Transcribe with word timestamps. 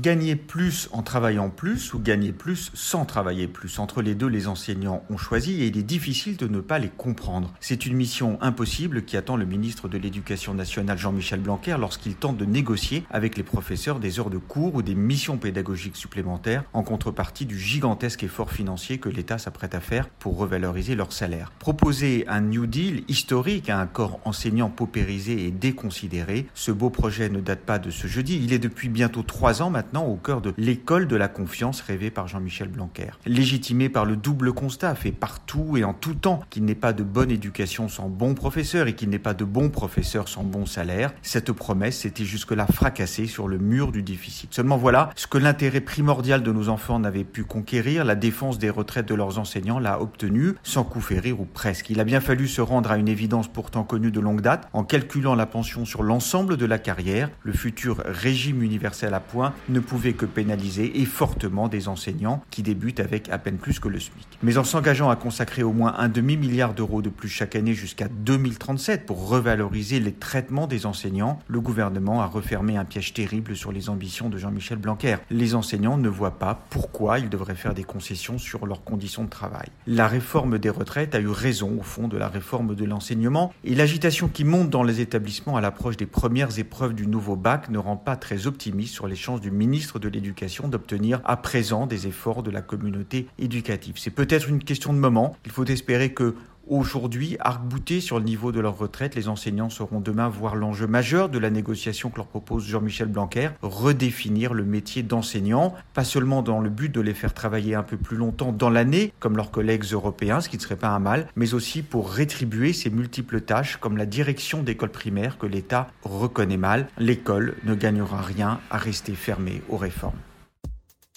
Gagner 0.00 0.36
plus 0.36 0.88
en 0.92 1.02
travaillant 1.02 1.50
plus 1.50 1.92
ou 1.92 1.98
gagner 1.98 2.30
plus 2.30 2.70
sans 2.72 3.04
travailler 3.04 3.48
plus. 3.48 3.80
Entre 3.80 4.00
les 4.00 4.14
deux, 4.14 4.28
les 4.28 4.46
enseignants 4.46 5.02
ont 5.10 5.16
choisi 5.16 5.60
et 5.60 5.66
il 5.66 5.76
est 5.76 5.82
difficile 5.82 6.36
de 6.36 6.46
ne 6.46 6.60
pas 6.60 6.78
les 6.78 6.88
comprendre. 6.88 7.52
C'est 7.58 7.84
une 7.84 7.96
mission 7.96 8.38
impossible 8.40 9.04
qui 9.04 9.16
attend 9.16 9.34
le 9.34 9.44
ministre 9.44 9.88
de 9.88 9.98
l'Éducation 9.98 10.54
nationale 10.54 10.98
Jean-Michel 10.98 11.40
Blanquer 11.40 11.74
lorsqu'il 11.80 12.14
tente 12.14 12.36
de 12.36 12.44
négocier 12.44 13.02
avec 13.10 13.36
les 13.36 13.42
professeurs 13.42 13.98
des 13.98 14.20
heures 14.20 14.30
de 14.30 14.38
cours 14.38 14.76
ou 14.76 14.82
des 14.82 14.94
missions 14.94 15.36
pédagogiques 15.36 15.96
supplémentaires 15.96 16.62
en 16.74 16.84
contrepartie 16.84 17.44
du 17.44 17.58
gigantesque 17.58 18.22
effort 18.22 18.52
financier 18.52 18.98
que 18.98 19.08
l'État 19.08 19.38
s'apprête 19.38 19.74
à 19.74 19.80
faire 19.80 20.08
pour 20.08 20.38
revaloriser 20.38 20.94
leur 20.94 21.12
salaire. 21.12 21.50
Proposer 21.58 22.24
un 22.28 22.42
New 22.42 22.66
Deal 22.66 23.02
historique 23.08 23.68
à 23.68 23.80
un 23.80 23.86
corps 23.86 24.20
enseignant 24.24 24.70
paupérisé 24.70 25.44
et 25.44 25.50
déconsidéré, 25.50 26.46
ce 26.54 26.70
beau 26.70 26.88
projet 26.88 27.28
ne 27.30 27.40
date 27.40 27.62
pas 27.62 27.80
de 27.80 27.90
ce 27.90 28.06
jeudi, 28.06 28.40
il 28.40 28.52
est 28.52 28.60
depuis 28.60 28.88
bientôt 28.88 29.24
trois 29.24 29.60
ans 29.60 29.70
maintenant 29.70 29.87
au 29.96 30.16
cœur 30.16 30.40
de 30.40 30.52
l'école 30.56 31.08
de 31.08 31.16
la 31.16 31.28
confiance 31.28 31.80
rêvée 31.80 32.10
par 32.10 32.28
Jean-Michel 32.28 32.68
Blanquer. 32.68 33.10
Légitimé 33.26 33.88
par 33.88 34.04
le 34.04 34.16
double 34.16 34.52
constat 34.52 34.94
fait 34.94 35.12
partout 35.12 35.76
et 35.76 35.84
en 35.84 35.94
tout 35.94 36.14
temps 36.14 36.40
qu'il 36.50 36.64
n'est 36.64 36.74
pas 36.74 36.92
de 36.92 37.02
bonne 37.02 37.30
éducation 37.30 37.88
sans 37.88 38.08
bons 38.08 38.34
professeurs 38.34 38.86
et 38.86 38.94
qu'il 38.94 39.08
n'est 39.08 39.18
pas 39.18 39.34
de 39.34 39.44
bons 39.44 39.70
professeurs 39.70 40.28
sans 40.28 40.44
bon 40.44 40.66
salaire, 40.66 41.12
cette 41.22 41.52
promesse 41.52 41.98
s'était 41.98 42.24
jusque-là 42.24 42.66
fracassée 42.66 43.26
sur 43.26 43.48
le 43.48 43.58
mur 43.58 43.90
du 43.92 44.02
déficit. 44.02 44.52
Seulement 44.54 44.76
voilà, 44.76 45.10
ce 45.16 45.26
que 45.26 45.38
l'intérêt 45.38 45.80
primordial 45.80 46.42
de 46.42 46.52
nos 46.52 46.68
enfants 46.68 46.98
n'avait 46.98 47.24
pu 47.24 47.44
conquérir, 47.44 48.04
la 48.04 48.14
défense 48.14 48.58
des 48.58 48.70
retraites 48.70 49.08
de 49.08 49.14
leurs 49.14 49.38
enseignants 49.38 49.78
l'a 49.78 50.00
obtenu, 50.00 50.54
sans 50.62 50.84
coup 50.84 51.00
férir 51.00 51.40
ou 51.40 51.44
presque. 51.44 51.90
Il 51.90 52.00
a 52.00 52.04
bien 52.04 52.20
fallu 52.20 52.46
se 52.48 52.60
rendre 52.60 52.90
à 52.90 52.98
une 52.98 53.08
évidence 53.08 53.48
pourtant 53.48 53.84
connue 53.84 54.10
de 54.10 54.20
longue 54.20 54.40
date, 54.40 54.68
en 54.72 54.84
calculant 54.84 55.34
la 55.34 55.46
pension 55.46 55.84
sur 55.84 56.02
l'ensemble 56.02 56.56
de 56.56 56.66
la 56.66 56.78
carrière, 56.78 57.30
le 57.42 57.52
futur 57.52 58.02
régime 58.04 58.62
universel 58.62 59.14
à 59.14 59.20
point 59.20 59.54
ne 59.68 59.80
pouvait 59.80 60.12
que 60.12 60.26
pénaliser 60.26 61.00
et 61.00 61.04
fortement 61.04 61.68
des 61.68 61.88
enseignants 61.88 62.42
qui 62.50 62.62
débutent 62.62 63.00
avec 63.00 63.28
à 63.28 63.38
peine 63.38 63.56
plus 63.56 63.80
que 63.80 63.88
le 63.88 64.00
SMIC. 64.00 64.26
Mais 64.42 64.58
en 64.58 64.64
s'engageant 64.64 65.10
à 65.10 65.16
consacrer 65.16 65.62
au 65.62 65.72
moins 65.72 65.94
un 65.98 66.08
demi-milliard 66.08 66.74
d'euros 66.74 67.02
de 67.02 67.08
plus 67.08 67.28
chaque 67.28 67.56
année 67.56 67.74
jusqu'à 67.74 68.08
2037 68.08 69.06
pour 69.06 69.28
revaloriser 69.28 70.00
les 70.00 70.12
traitements 70.12 70.66
des 70.66 70.86
enseignants, 70.86 71.40
le 71.48 71.60
gouvernement 71.60 72.22
a 72.22 72.26
refermé 72.26 72.76
un 72.76 72.84
piège 72.84 73.12
terrible 73.14 73.56
sur 73.56 73.72
les 73.72 73.88
ambitions 73.88 74.28
de 74.28 74.38
Jean-Michel 74.38 74.78
Blanquer. 74.78 75.16
Les 75.30 75.54
enseignants 75.54 75.98
ne 75.98 76.08
voient 76.08 76.38
pas 76.38 76.66
pourquoi 76.70 77.18
ils 77.18 77.28
devraient 77.28 77.54
faire 77.54 77.74
des 77.74 77.84
concessions 77.84 78.38
sur 78.38 78.66
leurs 78.66 78.84
conditions 78.84 79.24
de 79.24 79.30
travail. 79.30 79.66
La 79.86 80.08
réforme 80.08 80.58
des 80.58 80.70
retraites 80.70 81.14
a 81.14 81.20
eu 81.20 81.28
raison 81.28 81.78
au 81.78 81.82
fond 81.82 82.08
de 82.08 82.16
la 82.16 82.28
réforme 82.28 82.74
de 82.74 82.84
l'enseignement 82.84 83.52
et 83.64 83.74
l'agitation 83.74 84.28
qui 84.28 84.44
monte 84.44 84.70
dans 84.70 84.82
les 84.82 85.00
établissements 85.00 85.56
à 85.56 85.60
l'approche 85.60 85.96
des 85.96 86.06
premières 86.06 86.58
épreuves 86.58 86.94
du 86.94 87.06
nouveau 87.06 87.36
bac 87.36 87.68
ne 87.70 87.78
rend 87.78 87.96
pas 87.96 88.16
très 88.16 88.46
optimiste 88.46 88.94
sur 88.94 89.06
les 89.06 89.16
chances 89.16 89.40
du 89.40 89.50
ministre 89.58 89.98
de 89.98 90.08
l'Éducation 90.08 90.68
d'obtenir 90.68 91.20
à 91.24 91.36
présent 91.36 91.86
des 91.86 92.06
efforts 92.06 92.42
de 92.42 92.50
la 92.50 92.62
communauté 92.62 93.26
éducative. 93.38 93.96
C'est 93.98 94.10
peut-être 94.10 94.48
une 94.48 94.62
question 94.62 94.92
de 94.94 94.98
moment. 94.98 95.36
Il 95.44 95.52
faut 95.52 95.66
espérer 95.66 96.14
que 96.14 96.34
Aujourd'hui, 96.70 97.38
arc-boutés 97.40 98.02
sur 98.02 98.18
le 98.18 98.26
niveau 98.26 98.52
de 98.52 98.60
leur 98.60 98.76
retraite, 98.76 99.14
les 99.14 99.28
enseignants 99.28 99.70
sauront 99.70 100.00
demain 100.00 100.28
voir 100.28 100.54
l'enjeu 100.54 100.86
majeur 100.86 101.30
de 101.30 101.38
la 101.38 101.48
négociation 101.48 102.10
que 102.10 102.18
leur 102.18 102.26
propose 102.26 102.66
Jean-Michel 102.66 103.08
Blanquer, 103.08 103.48
redéfinir 103.62 104.52
le 104.52 104.64
métier 104.64 105.02
d'enseignant, 105.02 105.74
pas 105.94 106.04
seulement 106.04 106.42
dans 106.42 106.60
le 106.60 106.68
but 106.68 106.92
de 106.92 107.00
les 107.00 107.14
faire 107.14 107.32
travailler 107.32 107.74
un 107.74 107.82
peu 107.82 107.96
plus 107.96 108.18
longtemps 108.18 108.52
dans 108.52 108.68
l'année, 108.68 109.14
comme 109.18 109.38
leurs 109.38 109.50
collègues 109.50 109.84
européens, 109.92 110.42
ce 110.42 110.50
qui 110.50 110.58
ne 110.58 110.62
serait 110.62 110.76
pas 110.76 110.90
un 110.90 110.98
mal, 110.98 111.28
mais 111.36 111.54
aussi 111.54 111.82
pour 111.82 112.10
rétribuer 112.10 112.74
ces 112.74 112.90
multiples 112.90 113.40
tâches, 113.40 113.78
comme 113.78 113.96
la 113.96 114.04
direction 114.04 114.62
d'école 114.62 114.90
primaire 114.90 115.38
que 115.38 115.46
l'État 115.46 115.90
reconnaît 116.02 116.58
mal. 116.58 116.88
L'école 116.98 117.56
ne 117.64 117.74
gagnera 117.74 118.20
rien 118.20 118.60
à 118.70 118.76
rester 118.76 119.14
fermée 119.14 119.62
aux 119.70 119.78
réformes. 119.78 120.18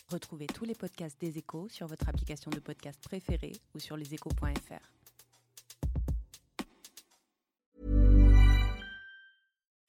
Retrouvez 0.10 0.48
tous 0.48 0.64
les 0.64 0.76
podcasts 0.76 1.20
des 1.20 1.38
échos 1.38 1.68
sur 1.70 1.88
votre 1.88 2.08
application 2.08 2.52
de 2.52 2.60
podcast 2.60 3.02
préférée 3.04 3.54
ou 3.76 3.80
sur 3.80 3.98
leséchos.fr. 3.98 5.01